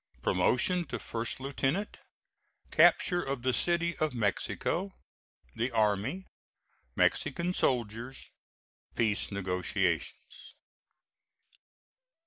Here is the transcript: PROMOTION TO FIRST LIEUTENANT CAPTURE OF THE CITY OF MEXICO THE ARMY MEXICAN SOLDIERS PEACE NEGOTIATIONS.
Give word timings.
PROMOTION 0.23 0.85
TO 0.85 0.97
FIRST 0.97 1.39
LIEUTENANT 1.39 1.99
CAPTURE 2.71 3.21
OF 3.21 3.43
THE 3.43 3.53
CITY 3.53 3.95
OF 3.97 4.15
MEXICO 4.15 4.95
THE 5.53 5.69
ARMY 5.69 6.25
MEXICAN 6.95 7.53
SOLDIERS 7.53 8.31
PEACE 8.95 9.31
NEGOTIATIONS. 9.31 10.55